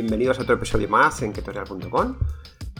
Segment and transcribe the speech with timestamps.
[0.00, 2.16] Bienvenidos a otro episodio más en ketorial.com.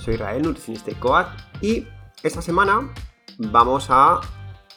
[0.00, 1.26] Soy Rael, nutricionista y coach,
[1.60, 1.84] y
[2.22, 2.94] esta semana
[3.38, 4.20] vamos a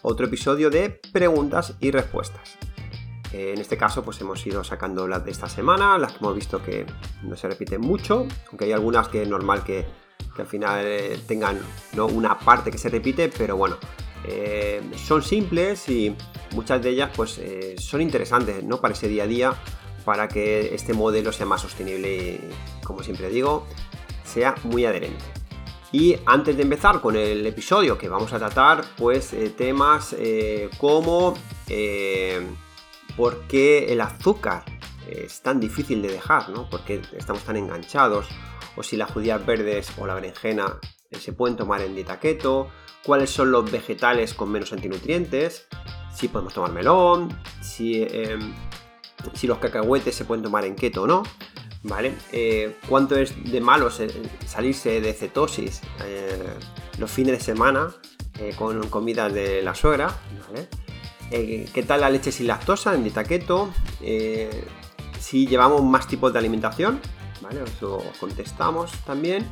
[0.02, 2.58] otro episodio de preguntas y respuestas.
[3.32, 6.64] En este caso, pues hemos ido sacando las de esta semana, las que hemos visto
[6.64, 6.88] que
[7.22, 9.86] no se repiten mucho, aunque hay algunas que es normal que,
[10.36, 11.60] al final eh, tengan
[11.96, 13.78] una parte que se repite, pero bueno,
[14.26, 16.16] eh, son simples y
[16.56, 18.82] muchas de ellas pues eh, son interesantes ¿no?
[18.82, 19.54] para ese día a día
[20.02, 23.68] para que este modelo sea más sostenible y, como siempre digo,
[24.24, 25.24] sea muy adherente.
[25.92, 30.70] Y antes de empezar con el episodio que vamos a tratar, pues eh, temas eh,
[30.78, 31.34] como
[31.68, 32.42] eh,
[33.18, 34.64] por qué el azúcar
[35.10, 36.70] es tan difícil de dejar, ¿no?
[36.70, 38.28] ¿Por qué estamos tan enganchados?
[38.78, 40.80] O si las judías verdes o la berenjena
[41.12, 42.70] se pueden tomar en dieta keto,
[43.04, 45.68] cuáles son los vegetales con menos antinutrientes,
[46.14, 47.30] si podemos tomar melón,
[47.62, 48.54] si em,
[49.34, 51.24] si los cacahuetes se pueden tomar en keto o no,
[51.84, 52.14] ¿vale?
[52.32, 53.90] Eh, ¿Cuánto es de malo
[54.46, 56.54] salirse de cetosis eh,
[56.98, 57.94] los fines de semana
[58.40, 60.16] eh, con comidas de la suegra,
[61.30, 63.72] ¿Qué tal la leche sin lactosa en dieta keto?
[65.18, 67.00] si llevamos más tipos de alimentación,
[67.42, 67.64] ¿vale?
[67.64, 69.48] Eso contestamos también.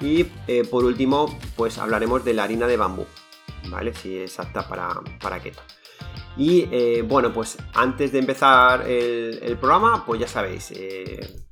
[0.00, 0.24] Y
[0.70, 3.04] por último, pues hablaremos de la harina de bambú,
[3.68, 3.92] ¿vale?
[3.92, 4.88] Si es apta para,
[5.20, 5.60] para keto.
[6.38, 11.44] Y eh, bueno, pues antes de empezar el, programa, pues ya sabéis, eh,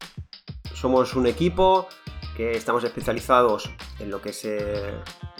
[0.73, 1.89] somos un equipo
[2.37, 4.95] que estamos especializados en lo que es eh,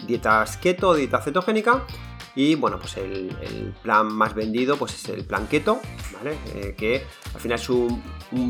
[0.05, 1.85] dietas keto, dieta cetogénica.
[2.35, 5.79] Y bueno, pues el, plan más vendido pues es el plan keto,
[6.77, 8.03] que al final es un,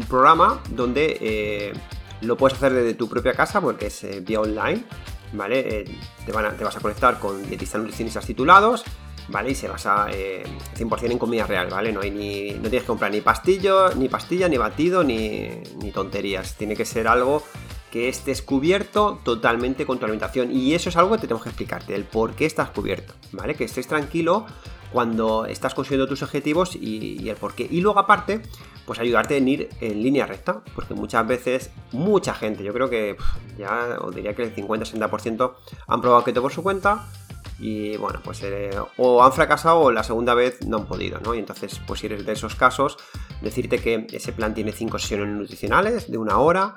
[0.09, 1.73] programa donde
[2.21, 4.83] lo puedes hacer desde tu propia casa porque es vía online,
[5.31, 5.63] ¿vale?
[5.63, 5.93] te,
[6.25, 8.83] te vas a conectar con dietistas nutricionistas titulados
[9.29, 9.51] ¿vale?
[9.51, 11.91] Y se basa 100% eh, en comida real, ¿vale?
[11.91, 15.61] No, hay ni, no tienes que comprar ni pastillo, ni pastilla, ni batido, ni,
[15.93, 16.55] tonterías.
[16.55, 17.43] Tiene que ser algo
[17.91, 20.51] que estés cubierto totalmente con tu alimentación.
[20.51, 23.55] Y eso es algo que te tengo que explicarte, el por qué estás cubierto, ¿vale?
[23.55, 24.45] Que estés tranquilo
[24.91, 27.67] cuando estás consiguiendo tus objetivos y, el por qué.
[27.69, 28.41] Y luego aparte,
[28.85, 33.17] pues ayudarte en ir en línea recta, porque muchas veces, mucha gente, yo creo que
[33.57, 35.53] ya os diría que el 50-60%
[35.87, 37.09] han probado keto por su cuenta,
[37.59, 41.33] y bueno, pues eh, o han fracasado o la segunda vez no han podido, ¿no?
[41.33, 42.97] Y entonces, pues si eres de esos casos,
[43.41, 46.73] decirte que ese plan tiene cinco sesiones nutricionales de una hora,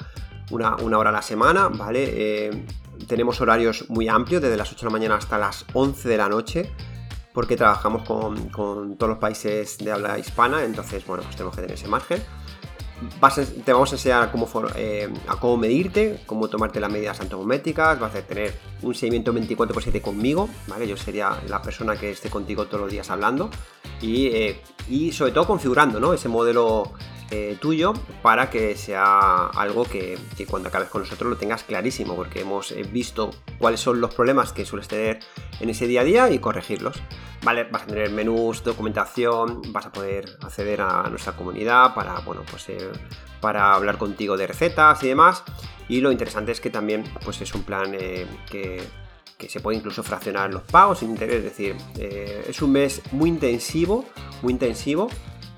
[0.51, 2.05] una, hora a la semana, ¿vale?
[2.13, 2.67] Eh,
[3.07, 6.29] tenemos horarios muy amplios, desde las 8 de la mañana hasta las 11 de la
[6.29, 6.73] noche,
[7.33, 11.63] porque trabajamos con, con todos los países de habla hispana, entonces, bueno, pues tenemos que
[11.63, 12.23] tener ese margen
[13.65, 18.15] te vamos a enseñar cómo, eh, a cómo medirte, cómo tomarte las medidas antropométricas, vas
[18.15, 20.87] a tener un seguimiento 24x7 conmigo, ¿vale?
[20.87, 23.51] Yo sería la persona que esté contigo todos los días hablando
[24.01, 26.13] y, eh, y sobre todo configurando ¿no?
[26.13, 26.93] ese modelo
[27.33, 27.93] eh, tuyo
[28.23, 30.19] para que sea algo que,
[30.49, 34.53] cuando acabes con nosotros lo tengas clarísimo, porque hemos eh, visto cuáles son los problemas
[34.53, 35.21] que sueles tener
[35.61, 37.01] en ese día a día y corregirlos.
[37.45, 42.43] Vale, vas a tener menús, documentación, vas a poder acceder a nuestra comunidad para, bueno,
[42.51, 42.91] pues eh,
[43.41, 45.45] para hablar contigo de recetas y demás.
[45.89, 48.83] Y lo interesante es que también pues es un plan que,
[49.39, 53.31] que se puede incluso fraccionar los pagos sin interés, es decir, es un mes muy
[53.31, 54.05] intensivo,
[54.43, 55.09] muy intensivo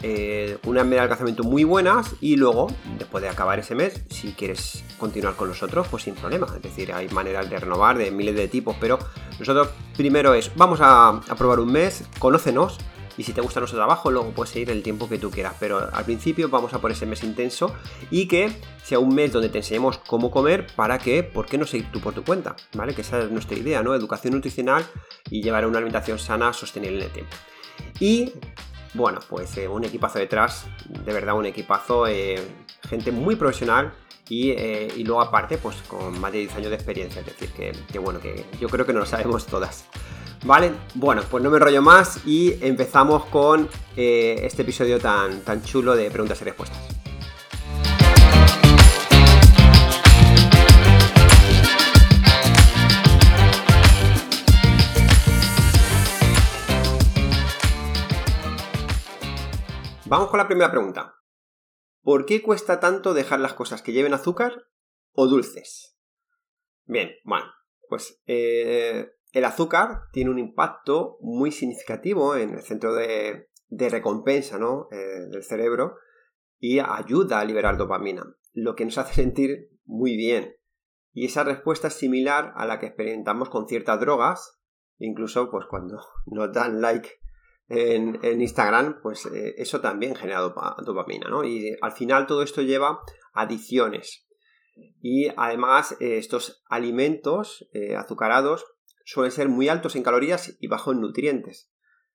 [0.05, 2.67] eh, unas medidas de alcanzamiento muy buenas y luego,
[2.99, 6.47] después de acabar ese mes, si quieres continuar con nosotros, pues sin problema.
[6.57, 8.99] Es decir, hay maneras de renovar de miles de tipos, pero
[9.39, 12.79] nosotros primero es, vamos a, probar un mes, conócenos.
[13.19, 15.55] Y si te gusta nuestro trabajo, luego puedes seguir el tiempo que tú quieras.
[15.61, 17.73] Pero al principio vamos a por ese mes intenso
[18.11, 18.51] y que
[18.83, 22.01] sea un mes donde te enseñemos cómo comer para que, ¿por qué no seguir tú
[22.01, 22.57] por tu cuenta?
[22.75, 22.95] ¿Vale?
[22.95, 23.95] Que esa es nuestra idea, ¿no?
[23.95, 24.85] Educación nutricional
[25.31, 27.37] y llevar una alimentación sana, sostenible en el tiempo.
[28.01, 28.33] Y
[28.95, 32.41] bueno, pues eh, un equipazo detrás, de verdad un equipazo, eh,
[32.89, 33.93] gente muy profesional
[34.29, 37.99] eh, y, luego aparte, pues con más de 10 años de experiencia, es decir, que,
[37.99, 39.87] bueno, que yo creo que no lo sabemos todas.
[40.45, 45.95] Vale, bueno, pues no me enrollo más y empezamos con este episodio tan, tan chulo
[45.95, 46.92] de preguntas y respuestas.
[60.13, 61.17] Vamos con la primera pregunta.
[62.03, 64.67] ¿Por qué cuesta tanto dejar las cosas que lleven azúcar
[65.13, 65.97] o dulces?
[66.85, 67.47] Bien, bueno,
[67.89, 74.59] pues eh, el azúcar tiene un impacto muy significativo en el centro de, recompensa.
[74.91, 75.97] Eh, del cerebro
[76.59, 80.55] y ayuda a liberar dopamina, lo que nos hace sentir muy bien.
[81.15, 84.61] Y esa respuesta es similar a la que experimentamos con ciertas drogas,
[84.99, 87.09] incluso pues cuando nos dan like
[87.73, 91.43] en, Instagram, pues eh, eso también genera dopamina, ¿no?
[91.43, 93.01] Y al final todo esto lleva
[93.33, 94.27] adicciones.
[95.01, 98.67] Y además eh, estos alimentos eh, azucarados
[99.05, 101.73] suelen ser muy altos en calorías y bajos en nutrientes.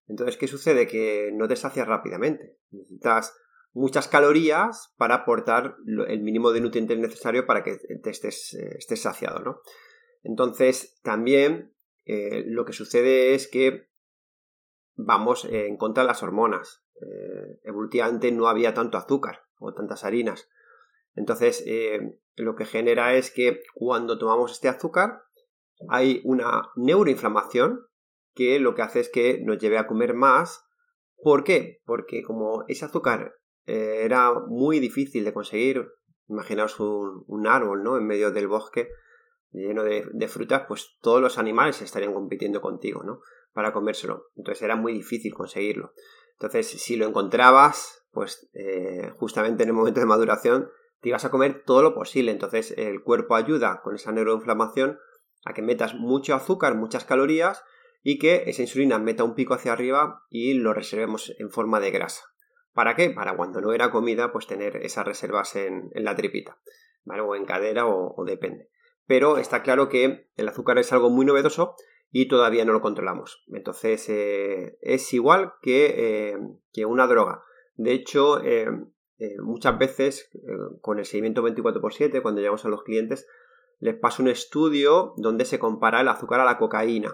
[0.08, 0.88] Entonces, ¿qué sucede?
[0.88, 2.58] Que no te sacias rápidamente.
[2.70, 3.36] Necesitas
[3.74, 5.76] muchas calorías para aportar
[6.08, 9.60] el mínimo de nutrientes necesario para que te estés, estés saciado, ¿no?
[10.24, 11.76] Entonces, también
[12.06, 13.90] lo que sucede es que
[14.98, 16.84] vamos en contra de las hormonas.
[17.02, 20.50] Eh, evolutivamente no había tanto azúcar o tantas harinas.
[21.16, 25.24] Entonces, eh, lo que genera es que cuando tomamos este azúcar
[25.90, 27.86] hay una neuroinflamación
[28.34, 30.66] que lo que hace es que nos lleve a comer más.
[31.16, 31.82] ¿Por qué?
[31.86, 33.36] Porque como ese azúcar
[33.66, 35.88] eh, era muy difícil de conseguir,
[36.28, 37.98] imaginaos un, árbol, ¿no?
[37.98, 38.90] En medio del bosque
[39.52, 43.22] lleno de, de, frutas, pues todos los animales estarían compitiendo contigo, ¿no?
[43.58, 44.28] Para comérselo.
[44.36, 45.92] Entonces era muy difícil conseguirlo.
[46.34, 50.70] Entonces, si lo encontrabas, pues eh, justamente en el momento de maduración
[51.02, 52.32] te ibas a comer todo lo posible.
[52.32, 55.00] Entonces el cuerpo ayuda con esa neuroinflamación
[55.44, 57.64] a que metas mucho azúcar, muchas calorías
[58.04, 61.90] y que esa insulina meta un pico hacia arriba y lo reservemos en forma de
[61.90, 62.26] grasa.
[62.74, 63.10] ¿Para qué?
[63.10, 66.60] Para cuando no era comida, pues tener esas reservas en, la tripita.
[67.08, 68.70] O en cadera o depende.
[69.08, 71.76] Pero está claro que el azúcar es algo muy novedoso
[72.12, 73.44] y todavía no lo controlamos.
[73.48, 76.38] Entonces eh, es igual que, eh,
[76.72, 77.44] que, una droga.
[77.76, 78.68] De hecho, eh,
[79.44, 80.30] muchas veces
[80.82, 83.28] con el seguimiento 24x7, cuando llegamos a los clientes,
[83.80, 87.14] les paso un estudio donde se compara el azúcar a la cocaína.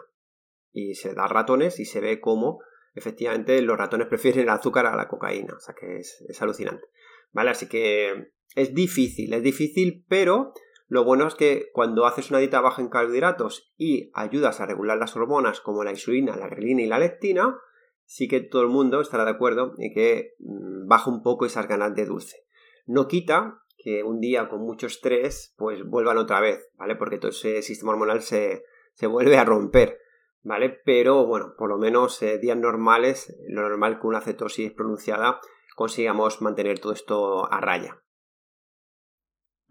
[0.72, 2.60] Y se da ratones y se ve cómo
[2.96, 5.54] efectivamente los ratones prefieren el azúcar a la cocaína.
[5.56, 6.86] O sea que es, es alucinante.
[7.32, 7.50] ¿Vale?
[7.50, 10.54] Así que es difícil, es difícil, pero
[10.94, 14.96] lo bueno es que cuando haces una dieta baja en carbohidratos y ayudas a regular
[14.96, 17.58] las hormonas como la insulina, la grelina y la leptina,
[18.06, 21.68] sí que todo el mundo estará de acuerdo en que mm, baja un poco esas
[21.68, 22.46] ganas de dulce.
[22.86, 26.96] No quita que un día con mucho estrés pues vuelvan otra vez, ¿vale?
[26.96, 28.62] Porque todo ese sistema hormonal se,
[29.02, 29.98] vuelve a romper,
[30.44, 30.80] ¿vale?
[30.86, 35.40] Pero bueno, por lo menos eh, días normales, lo normal que una cetosis pronunciada
[35.76, 38.04] consigamos mantener todo esto a raya.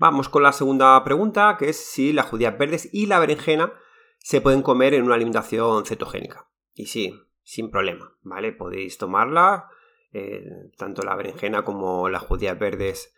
[0.03, 3.73] Vamos con la segunda pregunta, que es si las judías verdes y la berenjena
[4.19, 6.49] se pueden comer en una alimentación cetogénica.
[6.75, 7.15] Y sí,
[7.45, 8.51] sin problema, ¿vale?
[8.51, 9.69] Podéis tomarla,
[10.13, 10.43] eh,
[10.77, 13.15] tanto la berenjena como las judías verdes.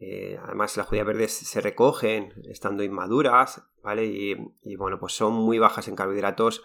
[0.00, 4.04] Eh, además, las judías verdes se recogen estando inmaduras, ¿vale?
[4.04, 6.64] Y, bueno, pues son muy bajas en carbohidratos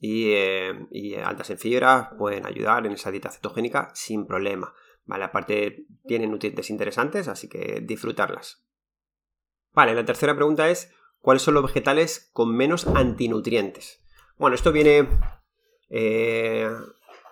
[0.00, 4.74] y, eh, y, altas en fibra, pueden ayudar en esa dieta cetogénica sin problema,
[5.04, 5.22] ¿vale?
[5.22, 8.64] Aparte, tienen nutrientes interesantes, así que disfrutarlas.
[9.74, 14.00] Vale, la tercera pregunta es, ¿cuáles son los vegetales con menos antinutrientes?
[14.38, 15.08] Bueno, esto viene
[15.90, 16.70] eh,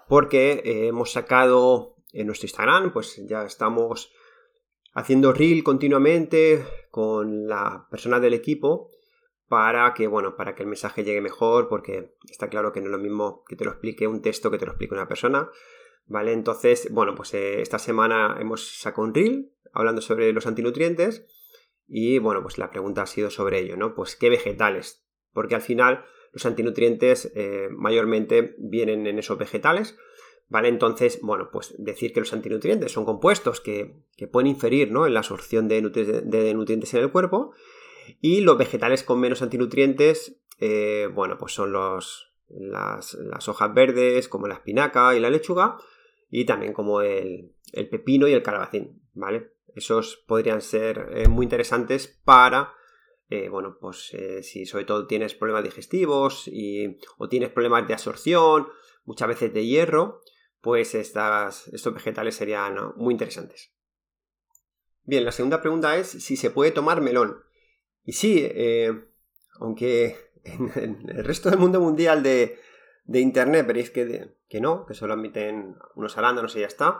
[0.08, 4.12] porque hemos sacado en nuestro Instagram, pues ya estamos
[4.92, 8.90] haciendo reel continuamente con la persona del equipo
[9.48, 12.92] para que, bueno, para que el mensaje llegue mejor, porque está claro que no es
[12.92, 15.50] lo mismo que te lo explique un texto que te lo explique una persona,
[16.06, 16.32] ¿vale?
[16.32, 21.26] Entonces, bueno, pues eh, esta semana hemos sacado un reel hablando sobre los antinutrientes
[21.94, 23.94] y bueno, pues la pregunta ha sido sobre ello, ¿no?
[23.94, 29.98] Pues qué vegetales, porque al final los antinutrientes eh, mayormente vienen en esos vegetales,
[30.48, 30.68] ¿vale?
[30.68, 35.06] Entonces, bueno, pues decir que los antinutrientes son compuestos que, pueden inferir, ¿no?
[35.06, 37.52] En la absorción de, nutrientes en el cuerpo
[38.22, 43.14] y los vegetales con menos antinutrientes, eh, bueno, pues son los, las,
[43.48, 45.76] hojas verdes, como la espinaca y la lechuga,
[46.30, 49.52] y también como el, el pepino y el calabacín, ¿vale?
[49.74, 52.74] Esos podrían ser eh, muy interesantes para,
[53.28, 57.94] eh, bueno, pues eh, si sobre todo tienes problemas digestivos y, o tienes problemas de
[57.94, 58.68] absorción,
[59.04, 60.20] muchas veces de hierro,
[60.60, 63.72] pues estas, estos vegetales serían muy interesantes.
[65.04, 67.42] Bien, la segunda pregunta es si se puede tomar melón.
[68.04, 68.48] Y sí,
[69.58, 72.58] aunque en, el resto del mundo mundial de,
[73.12, 76.98] Internet veréis que, que no, que solo admiten unos arándanos y ya está.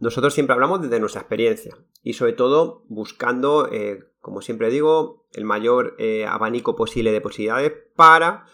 [0.00, 5.44] Nosotros siempre hablamos desde nuestra experiencia y sobre todo buscando, eh, como siempre digo, el
[5.44, 8.46] mayor eh, abanico posible de posibilidades para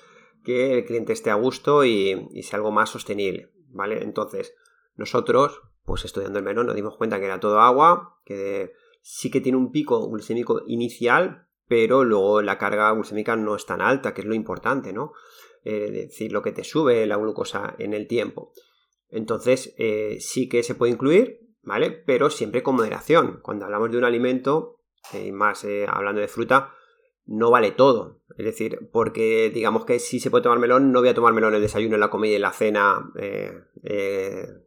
[0.42, 4.02] que el cliente esté a gusto y, sea algo más sostenible, ¿vale?
[4.02, 4.54] Entonces,
[4.96, 9.40] nosotros, pues estudiando el menú, nos dimos cuenta que era todo agua, que sí que
[9.40, 14.22] tiene un pico glucémico inicial, pero luego la carga glucémica no es tan alta, que
[14.22, 15.12] es lo importante, ¿no?
[15.64, 18.52] Eh, es decir, lo que te sube la glucosa en el tiempo.
[19.08, 21.90] Entonces, eh, sí que se puede incluir, ¿vale?
[21.90, 23.40] Pero siempre con moderación.
[23.42, 24.80] Cuando hablamos de un alimento,
[25.12, 26.72] eh, y más eh, hablando de fruta,
[27.24, 28.22] no vale todo.
[28.36, 31.50] Es decir, porque digamos que si se puede tomar melón, no voy a tomar melón
[31.50, 33.12] en el desayuno, en la comida y en la cena,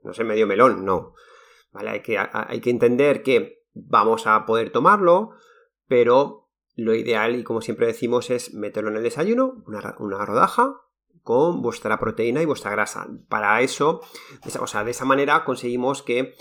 [0.03, 1.13] no sé, medio melón, no.
[1.71, 1.89] ¿Vale?
[1.89, 5.31] Hay que, entender que vamos a poder tomarlo,
[5.87, 10.81] pero lo ideal, y como siempre decimos, es meterlo en el desayuno, una rodaja,
[11.23, 13.07] con vuestra proteína y vuestra grasa.
[13.27, 14.01] Para eso,
[14.59, 16.35] o sea, de esa manera conseguimos que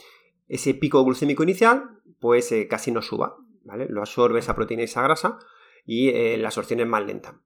[0.49, 3.87] ese pico glucémico inicial, pues eh, casi no suba, ¿vale?
[3.89, 5.39] Lo absorbe esa proteína y esa grasa
[5.85, 7.41] y eh, la absorción es más lenta.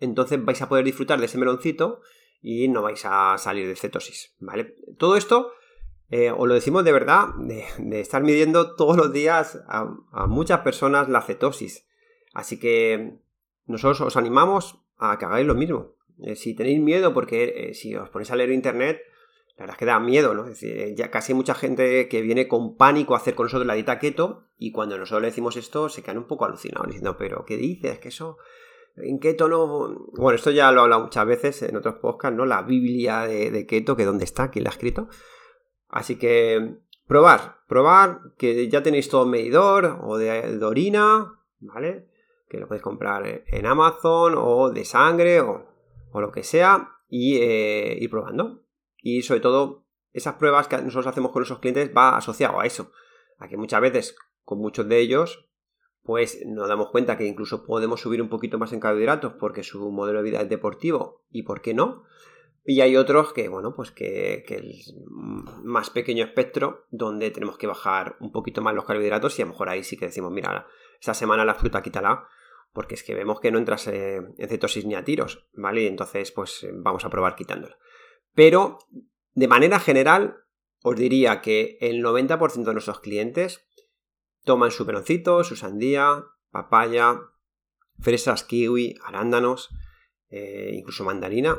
[0.00, 2.00] Entonces vais a poder disfrutar de ese meloncito
[2.40, 4.76] y no vais a salir de cetosis, ¿vale?
[4.96, 5.52] Todo esto
[6.10, 10.60] eh, os lo decimos de verdad, de, estar midiendo todos los días a, a, muchas
[10.60, 11.86] personas la cetosis.
[12.32, 13.18] Así que
[13.66, 15.97] nosotros os animamos a que hagáis lo mismo.
[16.22, 19.02] Eh, si tenéis miedo, porque si os ponéis a leer internet,
[19.58, 20.44] la verdad es que da miedo, ¿no?
[20.44, 23.74] Es decir, ya casi mucha gente que viene con pánico a hacer con nosotros la
[23.74, 27.44] dieta keto y cuando nosotros le decimos esto se quedan un poco alucinados diciendo, pero
[27.44, 27.98] ¿qué dices?
[27.98, 28.38] Que eso...
[28.94, 30.10] En keto no...
[30.16, 32.46] Bueno, esto ya lo he hablado muchas veces en otros podcasts, ¿no?
[32.46, 35.08] La Biblia de, keto, que dónde está, quién la ha escrito.
[35.88, 42.06] Así que probar, probar que ya tenéis todo medidor o de, orina, ¿vale?
[42.48, 45.66] Que lo podéis comprar en Amazon o de sangre o,
[46.14, 48.64] lo que sea y eh, ir probando.
[49.00, 52.92] Y sobre todo, esas pruebas que nosotros hacemos con nuestros clientes va asociado a eso.
[53.38, 55.48] A que muchas veces, con muchos de ellos,
[56.02, 59.90] pues nos damos cuenta que incluso podemos subir un poquito más en carbohidratos porque su
[59.90, 62.04] modelo de vida es deportivo y por qué no.
[62.64, 64.94] Y hay otros que, bueno, pues que, es
[65.62, 69.52] más pequeño espectro donde tenemos que bajar un poquito más los carbohidratos y a lo
[69.52, 70.66] mejor ahí sí que decimos, mira,
[71.00, 72.28] esta semana la fruta quítala
[72.72, 75.82] porque es que vemos que no entras eh, en cetosis ni a tiros, ¿vale?
[75.82, 77.78] Y entonces pues vamos a probar quitándola.
[78.34, 78.78] Pero
[79.34, 80.36] de manera general,
[80.82, 83.66] os diría que el 90% de nuestros clientes
[84.44, 87.20] toman su peroncito, su sandía, papaya,
[87.98, 89.70] fresas, kiwi, arándanos,
[90.28, 91.56] eh, incluso mandarina,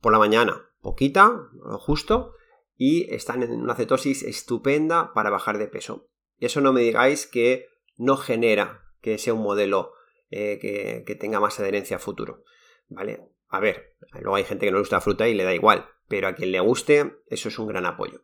[0.00, 2.34] por la mañana, poquita, lo justo,
[2.76, 6.08] y están en una cetosis estupenda para bajar de peso.
[6.38, 9.92] Eso no me digáis que no genera que sea un modelo
[10.36, 12.44] eh, que, tenga más adherencia a futuro.
[12.88, 13.20] ¿Vale?
[13.48, 15.88] A ver, luego hay gente que no le gusta la fruta y le da igual
[16.08, 18.22] pero a quien le guste, eso es un gran apoyo.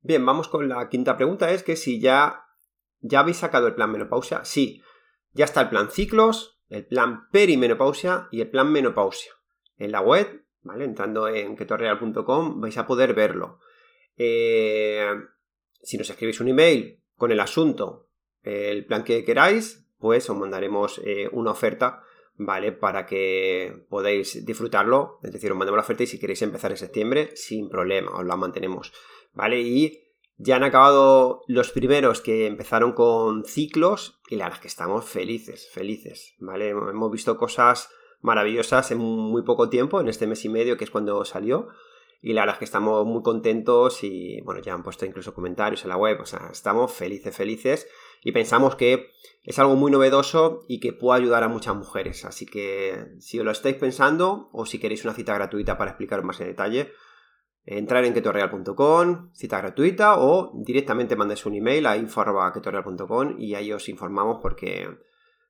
[0.00, 2.46] Bien, vamos con la quinta pregunta, es que si ya,
[3.00, 4.82] ya habéis sacado el plan menopausia, sí,
[5.32, 9.32] ya está el plan ciclos, el plan perimenopausia y el plan menopausia.
[9.76, 10.84] En la web, ¿vale?
[10.84, 13.60] Entrando en ketorreal.com vais a poder verlo.
[14.16, 15.10] Eh,
[15.82, 18.08] si nos escribís un email con el asunto,
[18.42, 22.02] el plan que queráis, pues os mandaremos eh, una oferta
[22.42, 22.72] ¿vale?
[22.72, 26.78] Para que podáis disfrutarlo, es decir, os mandamos la oferta y si queréis empezar en
[26.78, 28.92] septiembre, sin problema, os la mantenemos,
[29.34, 29.60] ¿vale?
[29.60, 34.68] Y ya han acabado los primeros que empezaron con ciclos y la verdad es que
[34.68, 36.70] estamos felices, felices, ¿vale?
[36.70, 37.90] Hemos visto cosas
[38.22, 41.68] maravillosas en muy poco tiempo, en este mes y medio que es cuando salió.
[42.22, 45.84] Y la verdad es que estamos muy contentos y bueno, ya han puesto incluso comentarios
[45.84, 47.86] en la web, o sea, estamos felices, felices
[48.22, 49.10] y pensamos que
[49.42, 52.24] es algo muy novedoso y que puede ayudar a muchas mujeres.
[52.24, 56.22] Así que si os lo estáis pensando o si queréis una cita gratuita para explicar
[56.22, 56.92] más en detalle,
[57.64, 63.88] entrar en ketorreal.com, cita gratuita o directamente mandáis un email a info.ketorreal.com y ahí os
[63.88, 64.88] informamos porque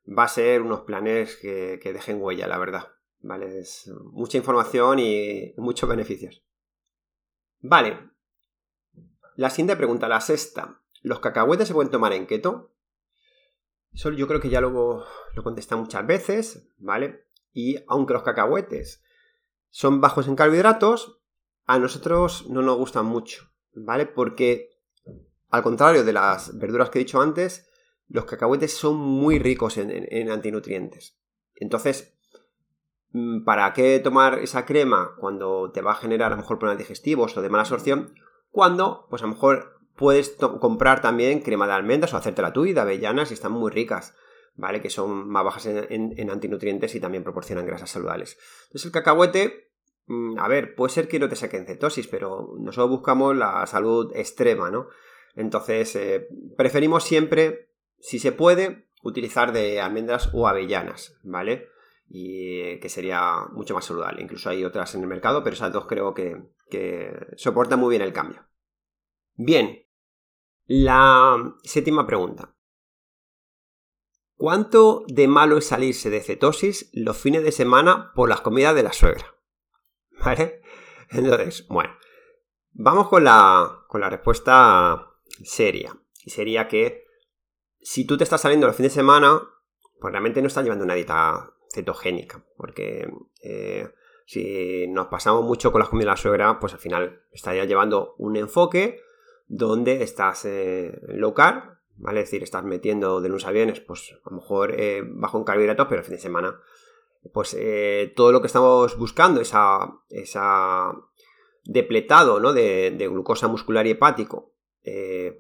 [0.07, 2.89] va a ser unos planes que, que dejen huella, la verdad.
[3.23, 3.61] ¿Vale?
[3.61, 6.43] Es mucha información y muchos beneficios.
[7.61, 8.11] Vale.
[9.37, 10.81] La siguiente pregunta, la sexta.
[11.02, 12.73] ¿Los cacahuetes se pueden tomar en keto?
[13.92, 15.04] Eso yo creo que ya lo,
[15.35, 17.26] lo contesté muchas veces, ¿vale?
[17.52, 19.02] Y aunque los cacahuetes
[19.71, 21.21] son bajos en carbohidratos,
[21.66, 24.07] a nosotros no nos gustan mucho, ¿vale?
[24.07, 24.71] Porque
[25.49, 27.69] al contrario de las verduras que he dicho antes,
[28.09, 31.19] los cacahuetes son muy ricos en, en antinutrientes.
[31.54, 32.16] Entonces,
[33.12, 36.78] mm, ¿para qué tomar esa crema cuando te va a generar a lo mejor problemas
[36.78, 38.14] digestivos o de mala absorción?
[38.50, 42.73] Cuando, pues a lo mejor Puedes comprar también crema de almendras o hacértela tú y
[42.73, 44.14] de avellanas y están muy ricas,
[44.54, 44.80] ¿vale?
[44.80, 48.38] Que son más bajas en, antinutrientes y también proporcionan grasas saludables.
[48.62, 49.75] Entonces el cacahuete,
[50.07, 54.11] mm, a ver, puede ser que no te saquen cetosis, pero nosotros buscamos la salud
[54.16, 54.88] extrema, ¿no?
[55.35, 61.69] Entonces eh, preferimos siempre, si se puede, utilizar de almendras o avellanas, ¿vale?
[62.12, 64.23] y que sería mucho más saludable.
[64.23, 66.42] Incluso hay otras en el mercado, pero esas dos creo que
[67.37, 68.47] soportan muy bien el cambio.
[69.37, 69.87] Bien,
[70.73, 72.55] la séptima pregunta.
[74.37, 78.85] ¿Cuánto de malo es salirse de cetosis los fines de semana por las comidas de
[78.85, 79.35] la suegra?
[80.25, 80.62] ¿Vale?
[81.11, 81.93] Entonces, bueno,
[82.71, 85.11] vamos con la, con la respuesta
[85.43, 85.93] seria.
[86.25, 87.05] Y sería que
[87.81, 89.43] si tú te estás saliendo los fines de semana,
[89.99, 93.11] pues realmente no está llevando una dieta cetogénica, porque
[93.43, 93.89] eh,
[94.25, 98.15] si nos pasamos mucho con las comidas de la suegra, pues al final estaría llevando
[98.19, 99.00] un enfoque
[99.50, 102.21] donde estás eh, low carb, ¿vale?
[102.21, 105.45] Es decir, estás metiendo de lunes a viernes, pues a lo mejor eh, bajo en
[105.45, 106.61] carbohidratos, pero el fin de semana,
[107.33, 110.92] pues eh, todo lo que estamos buscando, esa, esa
[111.64, 112.52] depletado, ¿no?
[112.52, 114.54] De, glucosa muscular y hepático,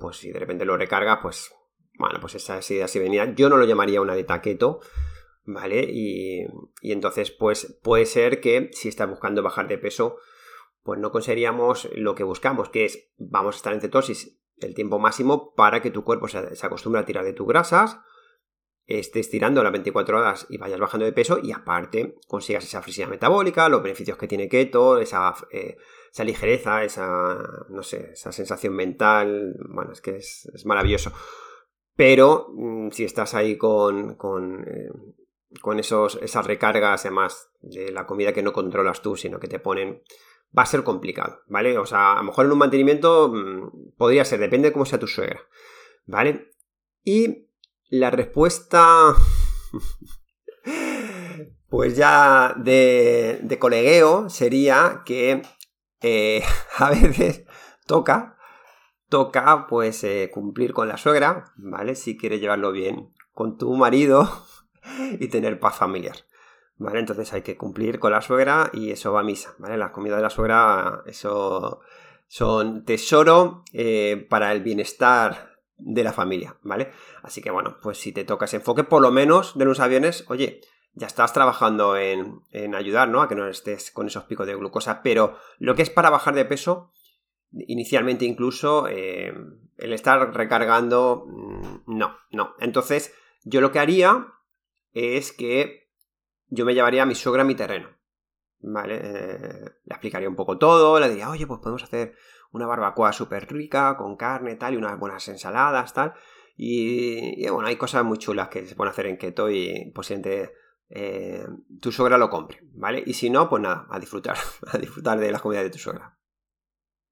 [0.00, 1.52] pues si de repente lo recarga, pues
[1.96, 3.32] bueno, pues esa idea sí venía.
[3.34, 4.80] Yo no lo llamaría una dieta keto,
[5.44, 5.86] ¿vale?
[5.88, 6.46] Y,
[6.82, 10.16] y, entonces, pues puede ser que si estás buscando bajar de peso,
[10.82, 14.98] pues no conseguiríamos lo que buscamos, que es vamos a estar en cetosis el tiempo
[14.98, 17.98] máximo para que tu cuerpo se, acostumbre a tirar de tus grasas,
[18.86, 23.10] estés tirando las 24 horas y vayas bajando de peso y aparte consigas esa flexibilidad
[23.10, 25.76] metabólica, los beneficios que tiene keto, esa, eh,
[26.12, 31.12] esa ligereza, esa, no sé, esa sensación mental, bueno, es que es, maravilloso.
[31.94, 34.90] Pero mm, si estás ahí con, con, eh,
[35.60, 39.60] con esos, esas recargas, además de la comida que no controlas tú, sino que te
[39.60, 40.02] ponen
[40.56, 41.78] va a ser complicado, ¿vale?
[41.78, 44.98] O sea, a lo mejor en un mantenimiento mm, podría ser, depende de cómo sea
[44.98, 45.40] tu suegra,
[46.06, 46.50] ¿vale?
[47.04, 47.48] Y
[47.88, 49.14] la respuesta,
[51.68, 55.42] pues ya de, de colegueo sería que
[56.00, 56.42] eh,
[56.78, 57.44] a veces
[57.86, 58.36] toca,
[59.08, 61.94] toca pues eh, cumplir con la suegra, ¿vale?
[61.94, 64.28] Si quieres llevarlo bien con tu marido
[65.20, 66.16] y tener paz familiar.
[66.80, 66.98] ¿Vale?
[66.98, 69.76] Entonces hay que cumplir con la suegra y eso va a misa, ¿vale?
[69.76, 71.80] Las comidas de la suegra, eso
[72.26, 76.90] son tesoro eh, para el bienestar de la familia, ¿vale?
[77.22, 80.24] Así que bueno, pues si te toca ese enfoque, por lo menos de los aviones,
[80.28, 80.62] oye,
[80.94, 82.40] ya estás trabajando en,
[82.74, 83.20] ayudar, ¿no?
[83.20, 86.34] A que no estés con esos picos de glucosa, pero lo que es para bajar
[86.34, 86.92] de peso,
[87.52, 89.34] inicialmente incluso, eh,
[89.76, 92.54] el estar recargando, mm, no, no.
[92.58, 93.14] Entonces,
[93.44, 94.28] yo lo que haría
[94.92, 95.89] es que
[96.50, 97.88] yo me llevaría a mi suegra a mi terreno.
[98.62, 99.00] ¿Vale?
[99.02, 102.14] Eh, le explicaría un poco todo, le diría, oye, pues podemos hacer
[102.52, 106.12] una barbacoa súper rica, con carne, tal, y unas buenas ensaladas, tal.
[106.56, 110.52] Y, bueno, hay cosas muy chulas que se pueden hacer en keto y posiblemente
[110.90, 111.46] eh,
[111.80, 113.02] tu suegra lo compre, ¿vale?
[113.06, 114.36] Y si no, pues nada, a disfrutar,
[114.70, 116.18] a disfrutar de las comidas de tu suegra.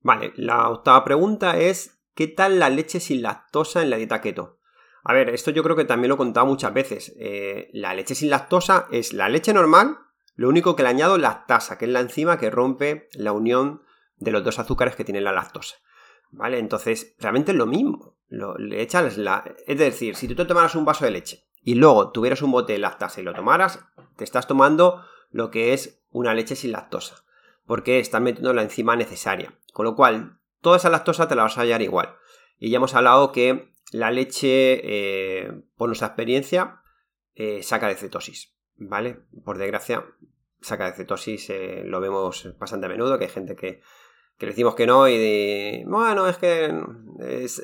[0.00, 4.57] Vale, la octava pregunta es, ¿qué tal la leche sin lactosa en la dieta keto?
[5.04, 7.14] A ver, esto yo creo que también lo he contado muchas veces.
[7.18, 9.98] Eh, la leche sin lactosa es la leche normal,
[10.34, 13.82] lo único que le añado lactasa, que es la enzima que rompe la unión
[14.18, 15.76] de los dos azúcares que tiene la lactosa.
[16.30, 16.58] ¿Vale?
[16.58, 18.16] Entonces, realmente es lo mismo.
[18.28, 19.44] le echas la.
[19.66, 22.74] Es decir, si tú te tomaras un vaso de leche y luego tuvieras un bote
[22.74, 23.84] de lactasa y lo tomaras,
[24.16, 27.24] te estás tomando lo que es una leche sin lactosa.
[27.66, 29.58] Porque estás metiendo la enzima necesaria.
[29.72, 32.14] Con lo cual, toda esa lactosa te la vas a hallar igual.
[32.58, 36.82] Y ya hemos hablado que la leche, eh, por nuestra experiencia,
[37.34, 39.20] eh, saca de cetosis, ¿vale?
[39.44, 40.04] Por desgracia,
[40.60, 43.80] saca de cetosis, eh, lo vemos bastante a menudo, que hay gente que,
[44.40, 46.72] le decimos que no y de, bueno, es que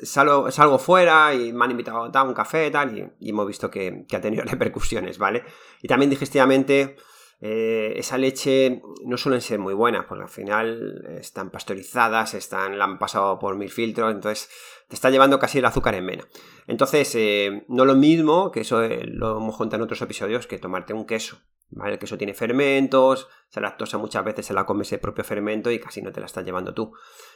[0.03, 3.71] salgo, salgo, fuera y me han invitado a un café y tal, y, hemos visto
[3.71, 5.43] que, que, ha tenido repercusiones, ¿vale?
[5.81, 6.97] Y también digestivamente
[7.47, 12.85] eh, esa leche no suelen ser muy buenas, porque al final están pasteurizadas, están, la
[12.85, 14.49] han pasado por mil filtros, entonces
[14.87, 16.27] te está llevando casi el azúcar en vena.
[16.65, 20.57] Entonces, eh, no lo mismo, que eso eh, lo hemos contado en otros episodios, que
[20.57, 21.37] tomarte un queso.
[21.85, 25.77] El queso tiene fermentos, esa lactosa muchas veces se la come ese propio fermento y
[25.77, 26.93] casi no te la estás llevando tú.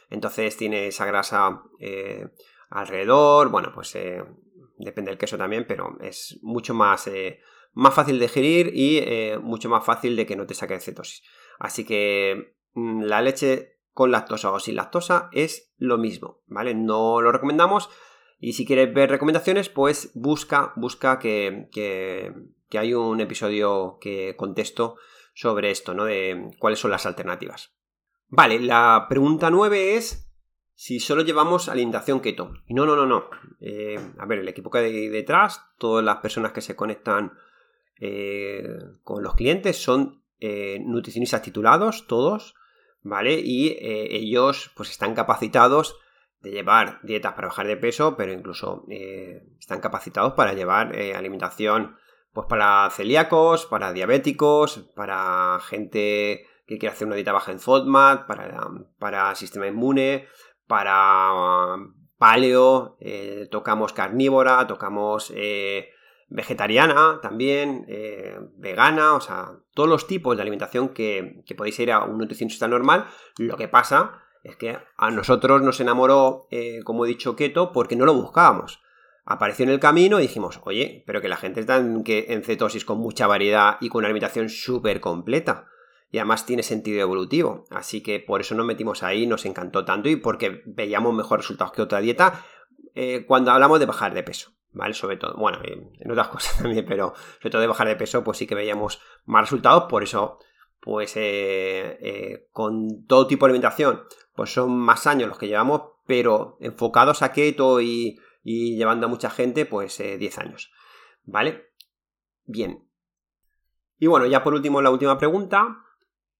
[0.08, 1.62] Entonces tiene esa grasa
[2.70, 3.96] alrededor, bueno, pues
[4.76, 7.08] depende del queso también, pero es mucho más
[7.72, 10.80] más fácil de digerir y eh, mucho más fácil de que no te saque de
[10.80, 11.22] cetosis.
[11.58, 16.74] Así que mm, la leche con lactosa o sin lactosa es lo mismo, ¿vale?
[16.74, 17.90] No lo recomendamos
[18.38, 22.32] y si quieres ver recomendaciones, pues busca, busca que, que,
[22.78, 24.96] hay un episodio que contesto
[25.34, 26.06] sobre esto, ¿no?
[26.06, 27.74] De cuáles son las alternativas.
[28.28, 30.30] Vale, la pregunta 9 es
[30.74, 32.54] si solo llevamos alimentación keto.
[32.68, 33.28] No, no, no, no.
[33.60, 37.32] Eh, a ver, el equipo que hay detrás, todas las personas que se conectan
[38.00, 38.64] eh,
[39.04, 42.54] con los clientes son eh, nutricionistas titulados, todos,
[43.02, 43.34] ¿vale?
[43.34, 45.98] Y eh, ellos pues están capacitados
[46.40, 48.86] de llevar dietas para bajar de peso, pero incluso
[49.58, 51.96] están capacitados para llevar alimentación
[52.32, 58.26] pues para celíacos, para diabéticos, para gente que quiere hacer una dieta baja en FODMAP,
[58.26, 60.28] para, para sistema inmune,
[60.66, 61.76] para
[62.16, 62.96] paleo,
[63.50, 65.30] tocamos carnívora, tocamos
[66.30, 72.04] vegetariana también, eh, vegana, o sea, todos los tipos de alimentación que, podéis ir a
[72.04, 73.06] un nutricionista normal.
[73.36, 77.96] Lo que pasa es que a nosotros nos enamoró, eh, como he dicho, keto porque
[77.96, 78.80] no lo buscábamos.
[79.26, 82.84] apareció en el camino y dijimos, oye, pero que la gente está en, en cetosis
[82.84, 85.66] con mucha variedad y con una alimentación súper completa.
[86.12, 87.64] Y además tiene sentido evolutivo.
[87.70, 91.72] Así que por eso nos metimos ahí, nos encantó tanto y porque veíamos mejores resultados
[91.72, 92.44] que otra dieta
[93.02, 94.52] eh, cuando hablamos de bajar de peso.
[94.72, 94.94] ¿Vale?
[94.94, 98.38] Sobre todo, bueno, en otras cosas también, pero sobre todo de bajar de peso, pues
[98.38, 100.38] sí que veíamos más resultados, por eso,
[100.80, 104.02] pues eh, eh, con todo tipo de alimentación,
[104.34, 109.08] pues son más años los que llevamos, pero enfocados a keto y, y llevando a
[109.08, 110.70] mucha gente, pues 10 años,
[111.24, 111.72] ¿vale?
[112.44, 112.86] Bien.
[113.98, 115.84] Y bueno, ya por último, la última pregunta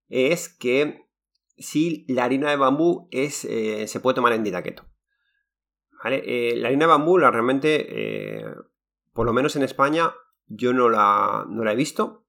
[0.09, 1.09] es que
[1.57, 4.90] si la harina de bambú es, se puede tomar en dieta keto.
[6.05, 8.45] Eh, la harina de bambú, la, realmente, eh,
[9.13, 10.15] por lo menos en España,
[10.47, 12.27] yo no la, no la he visto.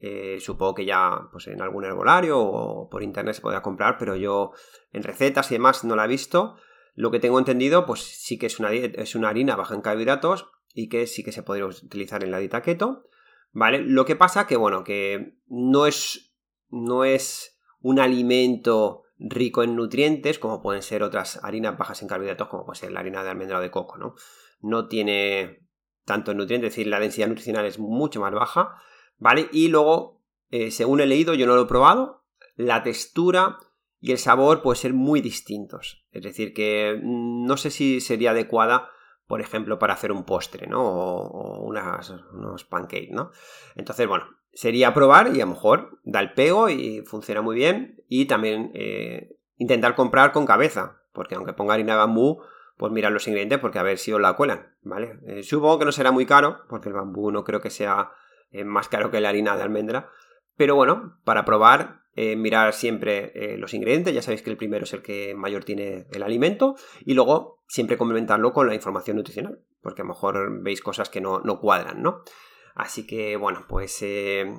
[0.00, 4.14] Eh, supongo que ya pues, en algún herbolario o por internet se podrá comprar, pero
[4.14, 4.52] yo
[4.92, 6.56] en recetas y demás no la he visto.
[6.94, 10.50] Lo que tengo entendido, pues sí que es una, es una harina baja en carbohidratos
[10.72, 13.04] y que sí que se podría utilizar en la dieta keto.
[13.52, 13.80] ¿Vale?
[13.80, 16.36] Lo que pasa que, bueno, que no es,
[16.68, 22.48] no es un alimento rico en nutrientes, como pueden ser otras harinas bajas en carbohidratos,
[22.48, 24.14] como puede ser la harina de almendra o de coco, ¿no?
[24.60, 25.66] No tiene
[26.04, 28.76] tanto nutrientes, es decir, la densidad nutricional es mucho más baja,
[29.18, 29.48] ¿vale?
[29.52, 32.24] Y luego, eh, según he leído, yo no lo he probado,
[32.56, 33.58] la textura
[34.00, 36.06] y el sabor pueden ser muy distintos.
[36.12, 38.90] Es decir, que no sé si sería adecuada,
[39.26, 40.82] por ejemplo, para hacer un postre, ¿no?
[40.82, 43.30] O, unos pancakes, ¿no?
[43.74, 44.24] Entonces, bueno,
[44.58, 48.02] sería probar y a lo mejor da el pego y funciona muy bien.
[48.08, 52.42] Y también eh, intentar comprar con cabeza, porque aunque ponga harina de bambú,
[52.76, 55.20] pues mirar los ingredientes porque a ver si os la cuelan, ¿vale?
[55.28, 58.10] Eh, supongo que no será muy caro, porque el bambú no creo que sea
[58.50, 60.10] eh, más caro que la harina de almendra.
[60.56, 64.12] Pero bueno, para probar, mirar siempre los ingredientes.
[64.12, 66.74] Ya sabéis que el primero es el que mayor tiene el alimento.
[67.04, 71.20] Y luego siempre complementarlo con la información nutricional, porque a lo mejor veis cosas que
[71.20, 72.24] no, no cuadran, ¿no?
[72.78, 74.54] Así que bueno, pues eh,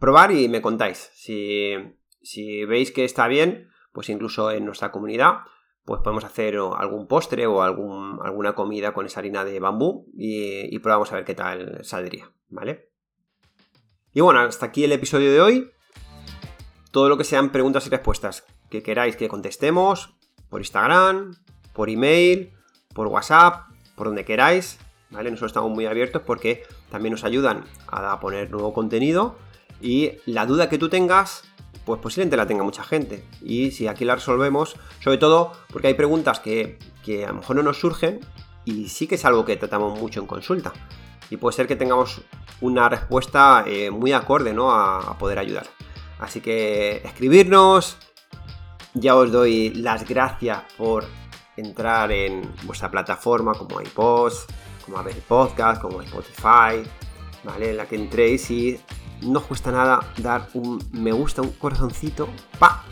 [0.00, 1.10] probar y me contáis.
[1.14, 1.72] Si,
[2.20, 5.36] si veis que está bien, pues incluso en nuestra comunidad,
[5.84, 10.74] pues podemos hacer algún postre o algún, alguna comida con esa harina de bambú y,
[10.74, 12.90] y, probamos a ver qué tal saldría, ¿vale?
[14.12, 15.70] Y bueno, hasta aquí el episodio de hoy.
[16.90, 20.16] Todo lo que sean preguntas y respuestas que queráis que contestemos,
[20.50, 21.36] por Instagram,
[21.72, 22.52] por email,
[22.94, 25.30] por WhatsApp, por donde queráis, ¿vale?
[25.30, 29.36] Nosotros estamos muy abiertos porque también nos ayudan a poner nuevo contenido
[29.80, 31.44] y la duda que tú tengas,
[31.84, 33.24] pues posiblemente la tenga mucha gente.
[33.42, 36.78] Y si aquí la resolvemos, sobre todo porque hay preguntas que,
[37.24, 38.20] a lo mejor no nos surgen
[38.64, 40.72] y sí que es algo que tratamos mucho en consulta.
[41.30, 42.22] Y puede ser que tengamos
[42.60, 44.72] una respuesta eh, muy acorde ¿no?
[44.72, 45.66] a, poder ayudar.
[46.18, 47.96] Así que escribirnos.
[48.94, 51.04] Ya os doy las gracias por
[51.58, 54.50] entrar en vuestra plataforma como iPost,
[54.84, 56.88] como Apple Podcast, como Spotify,
[57.44, 57.70] ¿vale?
[57.70, 58.80] En la que entréis y
[59.22, 62.84] no os cuesta nada dar un me gusta, un corazoncito, pa,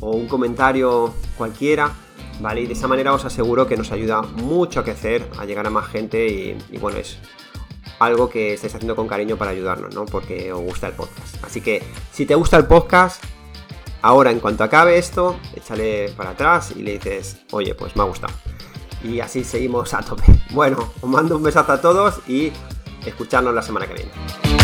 [0.00, 1.92] o un comentario cualquiera,
[2.40, 2.62] ¿vale?
[2.62, 5.70] Y de esa manera os aseguro que nos ayuda mucho a crecer, a llegar a
[5.70, 7.18] más gente y, bueno, es
[7.98, 10.06] algo que estáis haciendo con cariño para ayudarnos, ¿no?
[10.06, 11.44] Porque os gusta el podcast.
[11.44, 11.82] Así que
[12.12, 13.22] si te gusta el podcast,
[14.02, 18.06] ahora en cuanto acabe esto, échale para atrás y le dices, oye, pues me ha
[18.06, 18.34] gustado
[19.04, 20.24] y así seguimos a tope.
[20.50, 22.52] Bueno, os mando un besazo a todos y
[23.06, 24.61] escucharnos la semana que viene.